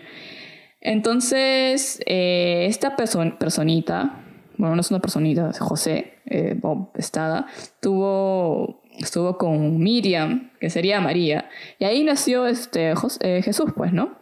Entonces, 0.81 1.99
eh, 2.05 2.65
esta 2.67 2.95
personita, 2.95 4.21
bueno, 4.57 4.75
no 4.75 4.81
es 4.81 4.91
una 4.91 4.99
personita, 4.99 5.51
José, 5.59 6.15
eh, 6.25 6.55
Bob 6.59 6.91
Estada, 6.95 7.47
tuvo 7.79 8.81
estuvo 8.99 9.37
con 9.37 9.79
Miriam, 9.79 10.51
que 10.59 10.69
sería 10.69 11.01
María, 11.01 11.49
y 11.79 11.85
ahí 11.85 12.03
nació 12.03 12.47
este, 12.47 12.93
eh, 13.21 13.41
Jesús, 13.43 13.71
pues, 13.75 13.93
¿no? 13.93 14.17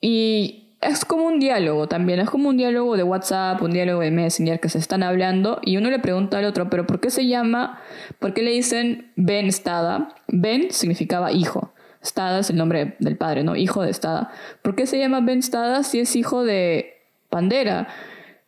Y 0.00 0.76
es 0.80 1.04
como 1.04 1.26
un 1.26 1.38
diálogo 1.38 1.86
también, 1.86 2.18
es 2.20 2.28
como 2.28 2.48
un 2.48 2.56
diálogo 2.56 2.96
de 2.96 3.04
WhatsApp, 3.04 3.62
un 3.62 3.70
diálogo 3.70 4.00
de 4.00 4.10
Messenger 4.10 4.58
que 4.58 4.68
se 4.68 4.78
están 4.78 5.02
hablando 5.02 5.60
y 5.62 5.76
uno 5.76 5.90
le 5.90 6.00
pregunta 6.00 6.38
al 6.38 6.44
otro, 6.44 6.68
pero 6.70 6.86
¿por 6.86 7.00
qué 7.00 7.10
se 7.10 7.26
llama, 7.26 7.80
por 8.18 8.34
qué 8.34 8.42
le 8.42 8.50
dicen 8.50 9.12
Ben 9.16 9.50
Stada? 9.52 10.14
Ben 10.26 10.72
significaba 10.72 11.30
hijo. 11.30 11.72
Stada 12.04 12.40
es 12.40 12.50
el 12.50 12.56
nombre 12.56 12.96
del 12.98 13.16
padre, 13.16 13.44
¿no? 13.44 13.54
Hijo 13.54 13.82
de 13.82 13.92
Stada. 13.94 14.32
¿Por 14.62 14.74
qué 14.74 14.86
se 14.86 14.98
llama 14.98 15.20
Ben 15.20 15.40
Stada 15.40 15.84
si 15.84 16.00
es 16.00 16.16
hijo 16.16 16.42
de 16.42 16.94
Pandera? 17.28 17.86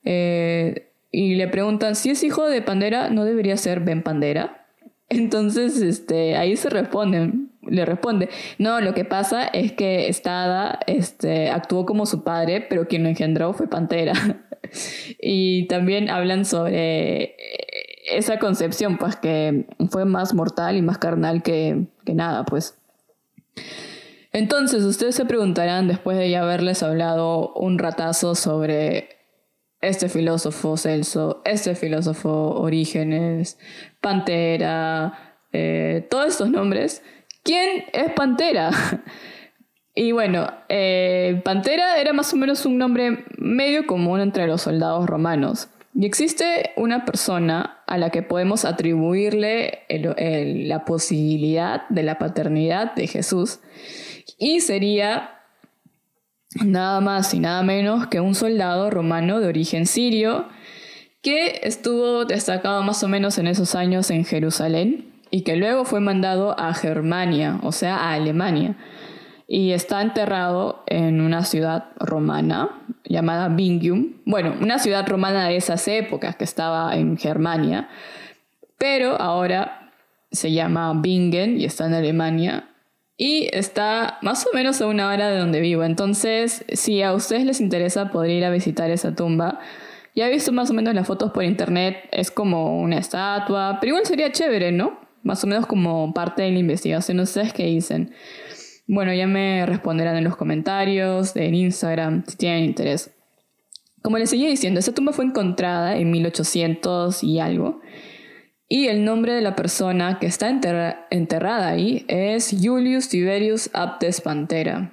Eh, 0.05 0.91
y 1.15 1.37
le 1.37 1.47
preguntan, 1.47 1.95
si 1.95 2.11
es 2.11 2.25
hijo 2.25 2.49
de 2.49 2.61
Pandera, 2.61 3.09
¿no 3.09 3.25
debería 3.25 3.57
ser 3.57 3.81
Ben 3.81 4.03
Pandera? 4.03 4.67
Entonces, 5.09 5.81
este, 5.81 6.37
ahí 6.37 6.57
se 6.57 6.71
responden, 6.71 7.53
le 7.63 7.85
responde, 7.85 8.29
no, 8.59 8.81
lo 8.81 8.95
que 8.95 9.05
pasa 9.05 9.47
es 9.47 9.73
que 9.73 10.09
Estada 10.09 10.81
este, 10.89 11.51
actuó 11.51 11.87
como 11.87 12.05
su 12.07 12.25
padre, 12.25 12.61
pero 12.69 12.89
quien 12.89 13.05
lo 13.05 13.09
engendró 13.09 13.53
fue 13.53 13.69
Pantera. 13.69 14.15
y 15.23 15.69
también 15.69 16.11
hablan 16.11 16.45
sobre 16.45 17.37
esa 18.11 18.41
concepción, 18.41 18.99
pues 18.99 19.15
que 19.15 19.67
fue 19.91 20.05
más 20.05 20.35
mortal 20.35 20.77
y 20.77 20.83
más 20.83 20.99
carnal 20.99 21.45
que, 21.45 21.87
que 22.05 22.15
nada, 22.15 22.45
pues. 22.45 22.77
Entonces, 24.33 24.83
ustedes 24.83 25.15
se 25.15 25.27
preguntarán, 25.27 25.87
después 25.87 26.19
de 26.19 26.29
ya 26.29 26.43
haberles 26.43 26.83
hablado 26.83 27.53
un 27.55 27.79
ratazo 27.79 28.35
sobre 28.35 29.15
este 29.85 30.09
filósofo 30.09 30.77
Celso, 30.77 31.43
este 31.45 31.75
filósofo 31.75 32.31
Orígenes, 32.61 33.59
Pantera, 34.01 35.39
eh, 35.53 36.07
todos 36.11 36.29
estos 36.29 36.51
nombres. 36.51 37.03
¿Quién 37.43 37.85
es 37.93 38.13
Pantera? 38.13 38.71
y 39.95 40.13
bueno, 40.13 40.47
eh, 40.69 41.41
Pantera 41.45 41.99
era 42.01 42.13
más 42.13 42.33
o 42.33 42.37
menos 42.37 42.65
un 42.67 42.79
nombre 42.79 43.25
medio 43.39 43.87
común 43.87 44.21
entre 44.21 44.47
los 44.47 44.63
soldados 44.63 45.07
romanos. 45.07 45.69
Y 45.95 46.07
existe 46.07 46.73
una 46.77 47.05
persona 47.05 47.83
a 47.87 47.99
la 47.99 48.11
que 48.11 48.23
podemos 48.23 48.65
atribuirle 48.65 49.85
la 49.89 50.85
posibilidad 50.85 51.89
de 51.89 52.03
la 52.03 52.19
paternidad 52.19 52.95
de 52.95 53.07
Jesús. 53.07 53.61
Y 54.39 54.61
sería 54.61 55.34
nada 56.63 57.01
más 57.01 57.35
y 57.35 57.41
nada 57.41 57.63
menos 57.63 58.07
que 58.07 58.21
un 58.21 58.35
soldado 58.35 58.91
romano 58.91 59.41
de 59.41 59.49
origen 59.49 59.87
sirio 59.87 60.47
que 61.23 61.61
estuvo 61.63 62.25
destacado 62.27 62.83
más 62.83 63.03
o 63.03 63.09
menos 63.09 63.39
en 63.39 63.47
esos 63.47 63.75
años 63.75 64.11
en 64.11 64.25
Jerusalén 64.25 65.15
y 65.31 65.43
que 65.43 65.57
luego 65.57 65.85
fue 65.85 66.01
mandado 66.01 66.59
a 66.61 66.75
Germania, 66.75 67.59
o 67.63 67.73
sea, 67.73 67.97
a 67.97 68.13
Alemania, 68.13 68.77
y 69.49 69.73
está 69.73 70.01
enterrado 70.01 70.85
en 70.87 71.21
una 71.21 71.45
ciudad 71.45 71.87
romana 71.97 72.71
llamada 73.05 73.49
Bingium, 73.49 74.15
bueno, 74.25 74.55
una 74.61 74.79
ciudad 74.79 75.07
romana 75.09 75.49
de 75.49 75.57
esas 75.57 75.89
épocas 75.89 76.37
que 76.37 76.45
estaba 76.45 76.95
en 76.95 77.17
Germania, 77.17 77.89
pero 78.79 79.21
ahora 79.21 79.91
se 80.31 80.53
llama 80.53 80.93
Bingen 81.01 81.61
y 81.61 81.65
está 81.65 81.87
en 81.87 81.95
Alemania 81.95 82.69
y 83.17 83.49
está 83.53 84.19
más 84.23 84.47
o 84.47 84.51
menos 84.55 84.81
a 84.81 84.87
una 84.87 85.09
hora 85.09 85.29
de 85.29 85.39
donde 85.39 85.61
vivo. 85.61 85.85
Entonces, 85.85 86.65
si 86.73 87.03
a 87.03 87.13
ustedes 87.13 87.45
les 87.45 87.61
interesa, 87.61 88.11
podría 88.11 88.39
ir 88.39 88.45
a 88.45 88.51
visitar 88.51 88.91
esa 88.91 89.15
tumba. 89.15 89.61
Ya 90.15 90.29
he 90.29 90.31
visto 90.31 90.53
más 90.53 90.71
o 90.71 90.75
menos 90.75 90.95
las 90.95 91.07
fotos 91.07 91.33
por 91.33 91.45
internet, 91.45 92.09
es 92.13 92.31
como 92.31 92.81
una 92.81 92.99
estatua, 92.99 93.79
pero 93.81 93.91
igual 93.91 94.07
sería 94.07 94.31
chévere, 94.31 94.71
¿no? 94.71 95.01
Más 95.23 95.43
o 95.43 95.47
menos 95.47 95.67
como 95.67 96.13
parte 96.15 96.43
de 96.43 96.53
la 96.53 96.59
investigación, 96.59 97.27
sé 97.27 97.51
qué 97.55 97.67
dicen. 97.67 98.13
Bueno, 98.87 99.13
ya 99.15 99.27
me 99.27 99.65
responderán 99.67 100.17
en 100.17 100.25
los 100.25 100.37
comentarios, 100.37 101.35
en 101.37 101.55
Instagram, 101.55 102.25
si 102.27 102.37
tienen 102.37 102.65
interés. 102.65 103.11
Como 104.03 104.19
les 104.19 104.31
seguía 104.31 104.51
diciendo, 104.51 104.81
esa 104.81 104.93
tumba 104.93 105.13
fue 105.13 105.25
encontrada 105.25 105.97
en 105.97 106.11
1800 106.11 107.25
y 107.25 107.41
algo. 107.41 107.81
Y 108.75 108.89
el 108.89 109.05
nombre 109.05 109.35
de 109.35 109.41
la 109.41 109.55
persona 109.55 110.19
que 110.19 110.27
está 110.27 110.49
enterrada 110.49 111.69
ahí 111.69 112.05
es 112.09 112.57
Julius 112.61 113.09
Tiberius 113.09 113.71
Aptes 113.73 114.21
Pantera. 114.21 114.91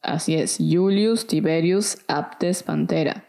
Así 0.00 0.34
es, 0.34 0.56
Julius 0.56 1.26
Tiberius 1.26 1.98
Aptes 2.08 2.62
Pantera. 2.62 3.24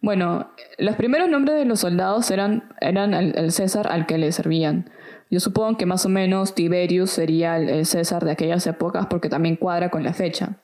Bueno, 0.00 0.48
los 0.78 0.96
primeros 0.96 1.28
nombres 1.28 1.58
de 1.58 1.66
los 1.66 1.80
soldados 1.80 2.30
eran, 2.30 2.72
el, 2.80 3.52
César 3.52 3.88
al 3.92 4.06
que 4.06 4.16
le 4.16 4.32
servían. 4.32 4.88
Yo 5.30 5.40
supongo 5.40 5.76
que 5.76 5.84
más 5.84 6.06
o 6.06 6.08
menos 6.08 6.54
Tiberius 6.54 7.10
sería 7.10 7.58
el, 7.58 7.84
César 7.84 8.24
de 8.24 8.30
aquellas 8.30 8.66
épocas 8.66 9.08
porque 9.10 9.28
también 9.28 9.56
cuadra 9.56 9.90
con 9.90 10.04
la 10.04 10.14
fecha. 10.14 10.56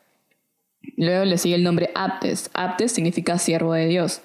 Luego 0.97 1.27
le 1.27 1.37
sigue 1.37 1.57
el 1.57 1.65
nombre 1.65 1.91
Aptes. 1.95 2.51
Aptes 2.55 2.93
significa 2.93 3.37
siervo 3.37 3.75
de 3.75 3.89
Dios. 3.89 4.23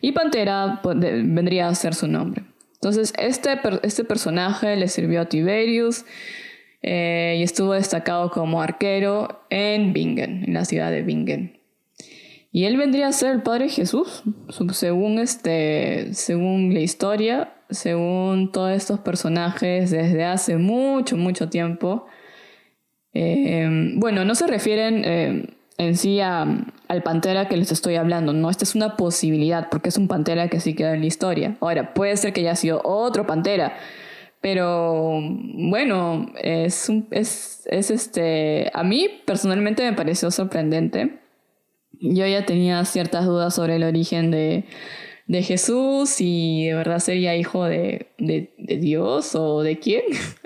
Y 0.00 0.12
Pantera 0.12 0.80
pues, 0.82 0.98
vendría 0.98 1.68
a 1.68 1.74
ser 1.74 1.94
su 1.94 2.08
nombre. 2.08 2.44
Entonces, 2.82 3.12
este, 3.16 3.60
este 3.84 4.02
personaje 4.02 4.74
le 4.74 4.88
sirvió 4.88 5.20
a 5.20 5.26
Tiberius 5.26 6.04
eh, 6.82 7.36
y 7.38 7.44
estuvo 7.44 7.74
destacado 7.74 8.32
como 8.32 8.60
arquero 8.60 9.44
en 9.50 9.92
Bingen, 9.92 10.42
en 10.48 10.52
la 10.52 10.64
ciudad 10.64 10.90
de 10.90 11.02
Bingen. 11.02 11.60
Y 12.50 12.64
él 12.64 12.76
vendría 12.76 13.06
a 13.06 13.12
ser 13.12 13.30
el 13.30 13.42
Padre 13.42 13.68
Jesús, 13.68 14.24
según, 14.72 15.20
este, 15.20 16.12
según 16.12 16.74
la 16.74 16.80
historia, 16.80 17.54
según 17.70 18.50
todos 18.50 18.72
estos 18.72 18.98
personajes 18.98 19.92
desde 19.92 20.24
hace 20.24 20.56
mucho, 20.56 21.16
mucho 21.16 21.48
tiempo. 21.48 22.06
Eh, 23.14 23.92
bueno, 23.94 24.24
no 24.24 24.34
se 24.34 24.48
refieren 24.48 25.04
eh, 25.04 25.54
en 25.82 25.96
sí 25.96 26.20
al 26.20 27.02
Pantera 27.04 27.48
que 27.48 27.56
les 27.56 27.72
estoy 27.72 27.96
hablando, 27.96 28.32
¿no? 28.32 28.50
Esta 28.50 28.64
es 28.64 28.74
una 28.74 28.96
posibilidad, 28.96 29.68
porque 29.70 29.88
es 29.88 29.96
un 29.98 30.08
Pantera 30.08 30.48
que 30.48 30.60
sí 30.60 30.74
queda 30.74 30.94
en 30.94 31.00
la 31.00 31.06
historia. 31.06 31.56
Ahora, 31.60 31.94
puede 31.94 32.16
ser 32.16 32.32
que 32.32 32.40
haya 32.40 32.56
sido 32.56 32.80
otro 32.84 33.26
Pantera, 33.26 33.76
pero 34.40 35.20
bueno, 35.20 36.32
es, 36.40 36.90
es, 37.10 37.62
es 37.70 37.90
este... 37.90 38.70
A 38.74 38.82
mí 38.82 39.08
personalmente 39.24 39.84
me 39.84 39.96
pareció 39.96 40.30
sorprendente. 40.30 41.20
Yo 42.00 42.26
ya 42.26 42.44
tenía 42.44 42.84
ciertas 42.84 43.26
dudas 43.26 43.54
sobre 43.54 43.76
el 43.76 43.84
origen 43.84 44.30
de 44.30 44.66
de 45.26 45.42
Jesús 45.42 46.16
y 46.20 46.66
de 46.66 46.74
verdad 46.74 46.98
sería 46.98 47.36
hijo 47.36 47.64
de, 47.64 48.12
de, 48.18 48.54
de 48.58 48.76
Dios 48.76 49.34
o 49.34 49.62
de 49.62 49.78
quién. 49.78 50.02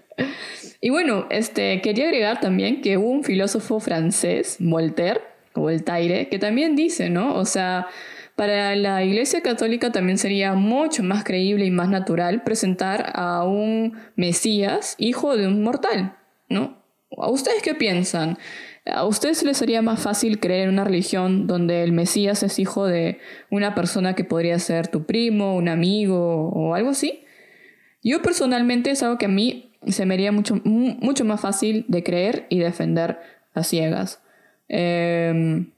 y 0.80 0.90
bueno, 0.90 1.26
este, 1.30 1.80
quería 1.80 2.06
agregar 2.06 2.40
también 2.40 2.80
que 2.80 2.96
hubo 2.96 3.10
un 3.10 3.24
filósofo 3.24 3.80
francés, 3.80 4.56
Voltaire, 4.60 5.20
Voltaire, 5.54 6.28
que 6.28 6.38
también 6.38 6.76
dice, 6.76 7.10
¿no? 7.10 7.34
O 7.34 7.44
sea, 7.44 7.88
para 8.36 8.76
la 8.76 9.02
Iglesia 9.02 9.40
Católica 9.40 9.92
también 9.92 10.18
sería 10.18 10.52
mucho 10.54 11.02
más 11.02 11.24
creíble 11.24 11.64
y 11.64 11.70
más 11.70 11.88
natural 11.88 12.42
presentar 12.42 13.12
a 13.14 13.44
un 13.44 13.98
Mesías, 14.14 14.94
hijo 14.98 15.36
de 15.36 15.46
un 15.46 15.62
mortal, 15.62 16.16
¿no? 16.48 16.82
¿A 17.18 17.30
ustedes 17.30 17.62
qué 17.62 17.74
piensan? 17.74 18.36
¿A 18.84 19.04
ustedes 19.04 19.42
les 19.42 19.56
sería 19.56 19.80
más 19.80 20.00
fácil 20.00 20.38
creer 20.38 20.64
en 20.64 20.74
una 20.74 20.84
religión 20.84 21.46
donde 21.46 21.82
el 21.82 21.92
Mesías 21.92 22.42
es 22.42 22.58
hijo 22.58 22.86
de 22.86 23.18
una 23.50 23.74
persona 23.74 24.14
que 24.14 24.24
podría 24.24 24.58
ser 24.58 24.88
tu 24.88 25.06
primo, 25.06 25.56
un 25.56 25.68
amigo 25.68 26.50
o 26.50 26.74
algo 26.74 26.90
así? 26.90 27.24
Yo 28.02 28.22
personalmente 28.22 28.90
es 28.90 29.02
algo 29.02 29.18
que 29.18 29.26
a 29.26 29.30
mí 29.30 29.75
se 29.92 30.06
me 30.06 30.14
haría 30.14 30.32
mucho, 30.32 30.60
mucho 30.64 31.24
más 31.24 31.40
fácil 31.40 31.84
de 31.88 32.02
creer 32.02 32.46
y 32.48 32.58
defender 32.58 33.18
a 33.54 33.62
ciegas. 33.62 34.20
Em, 34.68 35.70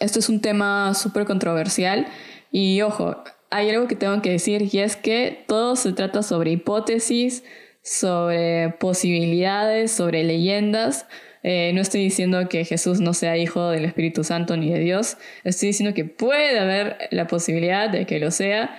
esto 0.00 0.18
es 0.18 0.28
un 0.28 0.40
tema 0.40 0.94
súper 0.94 1.24
controversial 1.24 2.06
y 2.50 2.80
ojo, 2.82 3.22
hay 3.50 3.70
algo 3.70 3.88
que 3.88 3.96
tengo 3.96 4.20
que 4.22 4.30
decir 4.30 4.68
y 4.72 4.78
es 4.78 4.96
que 4.96 5.44
todo 5.46 5.76
se 5.76 5.92
trata 5.92 6.22
sobre 6.22 6.52
hipótesis, 6.52 7.44
sobre 7.82 8.70
posibilidades, 8.78 9.90
sobre 9.90 10.24
leyendas. 10.24 11.06
Eh, 11.42 11.72
no 11.74 11.80
estoy 11.80 12.02
diciendo 12.02 12.48
que 12.48 12.64
Jesús 12.64 13.00
no 13.00 13.14
sea 13.14 13.36
hijo 13.36 13.70
del 13.70 13.84
Espíritu 13.84 14.24
Santo 14.24 14.56
ni 14.56 14.70
de 14.72 14.80
Dios, 14.80 15.16
estoy 15.44 15.68
diciendo 15.68 15.94
que 15.94 16.04
puede 16.04 16.58
haber 16.58 16.98
la 17.10 17.26
posibilidad 17.26 17.88
de 17.88 18.06
que 18.06 18.18
lo 18.18 18.30
sea, 18.30 18.76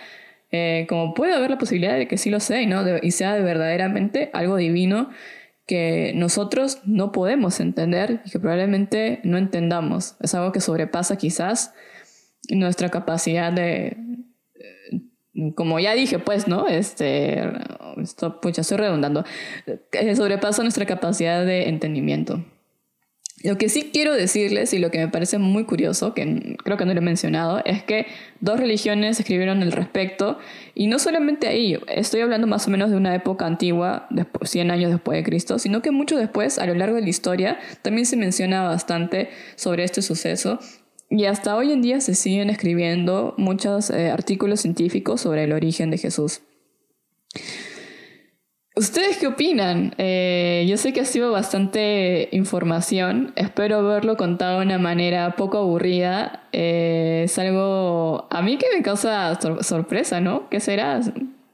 eh, 0.52 0.86
como 0.90 1.14
puede 1.14 1.34
haber 1.34 1.52
la 1.52 1.58
posibilidad 1.58 1.96
de 1.96 2.08
que 2.08 2.18
sí 2.18 2.30
lo 2.30 2.40
sea 2.40 2.62
y, 2.62 2.66
¿no? 2.66 2.84
y 3.02 3.12
sea 3.12 3.36
verdaderamente 3.36 4.30
algo 4.34 4.56
divino 4.56 5.10
que 5.68 6.14
nosotros 6.16 6.80
no 6.86 7.12
podemos 7.12 7.60
entender 7.60 8.22
y 8.26 8.32
que 8.32 8.40
probablemente 8.40 9.20
no 9.24 9.38
entendamos. 9.38 10.16
Es 10.20 10.34
algo 10.34 10.52
que 10.52 10.62
sobrepasa 10.62 11.18
quizás 11.18 11.74
nuestra 12.50 12.90
capacidad 12.90 13.54
de, 13.54 13.96
como 15.56 15.80
ya 15.80 15.94
dije, 15.94 16.20
pues, 16.20 16.48
¿no? 16.48 16.68
Este, 16.68 17.44
esto, 18.02 18.42
pucha, 18.42 18.62
estoy 18.62 18.78
redundando, 18.78 19.24
eh, 19.68 20.16
sobrepasa 20.16 20.64
nuestra 20.64 20.86
capacidad 20.86 21.46
de 21.46 21.70
entendimiento. 21.70 22.44
Lo 23.44 23.58
que 23.58 23.70
sí 23.70 23.90
quiero 23.94 24.14
decirles 24.14 24.74
y 24.74 24.80
lo 24.80 24.92
que 24.92 24.98
me 24.98 25.08
parece 25.08 25.38
muy 25.38 25.64
curioso, 25.64 26.14
que 26.14 26.58
creo 26.62 26.76
que 26.76 26.86
no 26.86 26.94
lo 26.94 27.00
he 27.00 27.04
mencionado, 27.04 27.62
es 27.64 27.84
que 27.84 28.06
dos 28.42 28.60
religiones 28.60 29.18
escribieron 29.18 29.62
al 29.62 29.72
respecto 29.72 30.40
y 30.76 30.88
no 30.88 31.00
solamente 31.00 31.48
ahí, 31.48 31.80
estoy 31.88 32.20
hablando 32.20 32.48
más 32.48 32.68
o 32.68 32.72
menos 32.72 32.90
de 32.90 32.98
una 32.98 33.16
época 33.16 33.46
antigua, 33.46 34.10
100 34.42 34.72
años 34.72 34.92
después 34.92 35.18
de 35.18 35.24
Cristo, 35.24 35.58
sino 35.58 35.82
que 35.82 35.92
mucho 35.92 36.18
después, 36.18 36.60
a 36.60 36.66
lo 36.66 36.74
largo 36.74 36.96
de 36.96 37.02
la 37.02 37.10
historia, 37.10 37.60
también 37.82 38.06
se 38.06 38.18
menciona 38.18 38.64
bastante 38.64 39.30
sobre 39.56 39.86
este 39.86 40.02
suceso 40.02 40.60
y 41.10 41.26
hasta 41.26 41.56
hoy 41.56 41.72
en 41.72 41.82
día 41.82 42.02
se 42.02 42.16
siguen 42.16 42.50
escribiendo 42.50 43.36
muchos 43.38 43.90
eh, 43.90 44.12
artículos 44.12 44.62
científicos 44.62 45.22
sobre 45.22 45.46
el 45.46 45.54
origen 45.54 45.92
de 45.92 45.98
Jesús. 45.98 46.42
¿Ustedes 48.80 49.18
qué 49.18 49.28
opinan? 49.28 49.94
Eh, 49.98 50.66
yo 50.66 50.78
sé 50.78 50.94
que 50.94 51.02
ha 51.02 51.06
sido 51.06 51.34
bastante 51.34 52.30
información. 52.32 53.34
Espero 53.36 53.80
haberlo 53.80 54.16
contado 54.16 54.60
de 54.60 54.66
una 54.68 54.78
manera 54.78 55.36
poco 55.36 55.58
aburrida. 55.58 56.44
Eh, 56.54 57.24
es 57.26 57.38
algo 57.38 58.30
a 58.32 58.42
mí 58.42 58.58
que 58.58 58.68
me 58.74 58.82
causa 58.82 59.38
sorpresa, 59.64 60.22
¿no? 60.22 60.48
¿Qué 60.48 60.62
será? 60.62 61.02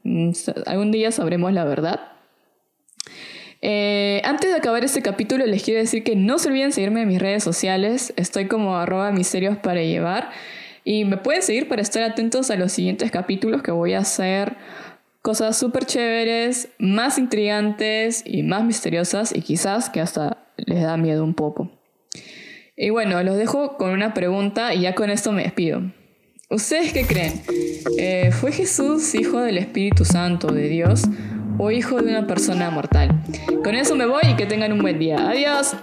Mm, 0.04 0.30
algún 0.66 0.92
día 0.92 1.10
sabremos 1.10 1.52
la 1.52 1.64
verdad. 1.64 2.12
Eh, 3.60 4.22
antes 4.24 4.48
de 4.48 4.56
acabar 4.56 4.84
este 4.84 5.02
capítulo 5.02 5.46
les 5.46 5.64
quiero 5.64 5.80
decir 5.80 6.04
que 6.04 6.14
no 6.14 6.38
se 6.38 6.46
olviden 6.46 6.70
seguirme 6.70 7.02
en 7.02 7.08
mis 7.08 7.20
redes 7.20 7.42
sociales. 7.42 8.14
Estoy 8.16 8.46
como 8.46 8.76
arroba 8.76 9.10
misterios 9.10 9.56
para 9.56 9.82
llevar. 9.82 10.30
Y 10.84 11.04
me 11.04 11.16
pueden 11.16 11.42
seguir 11.42 11.66
para 11.66 11.82
estar 11.82 12.04
atentos 12.04 12.52
a 12.52 12.54
los 12.54 12.70
siguientes 12.70 13.10
capítulos 13.10 13.64
que 13.64 13.72
voy 13.72 13.94
a 13.94 13.98
hacer 13.98 14.56
cosas 15.26 15.58
súper 15.58 15.86
chéveres, 15.86 16.68
más 16.78 17.18
intrigantes 17.18 18.22
y 18.24 18.44
más 18.44 18.62
misteriosas 18.62 19.34
y 19.34 19.40
quizás 19.40 19.90
que 19.90 20.00
hasta 20.00 20.46
les 20.56 20.80
da 20.80 20.96
miedo 20.96 21.24
un 21.24 21.34
poco. 21.34 21.68
Y 22.76 22.90
bueno, 22.90 23.20
los 23.24 23.36
dejo 23.36 23.76
con 23.76 23.90
una 23.90 24.14
pregunta 24.14 24.72
y 24.72 24.82
ya 24.82 24.94
con 24.94 25.10
esto 25.10 25.32
me 25.32 25.42
despido. 25.42 25.82
¿Ustedes 26.48 26.92
qué 26.92 27.08
creen? 27.08 27.42
Eh, 27.98 28.30
¿Fue 28.30 28.52
Jesús 28.52 29.16
hijo 29.16 29.40
del 29.40 29.58
Espíritu 29.58 30.04
Santo 30.04 30.46
de 30.52 30.68
Dios 30.68 31.02
o 31.58 31.72
hijo 31.72 32.00
de 32.00 32.08
una 32.08 32.28
persona 32.28 32.70
mortal? 32.70 33.24
Con 33.64 33.74
eso 33.74 33.96
me 33.96 34.06
voy 34.06 34.22
y 34.30 34.36
que 34.36 34.46
tengan 34.46 34.72
un 34.72 34.78
buen 34.78 35.00
día. 35.00 35.28
Adiós. 35.28 35.74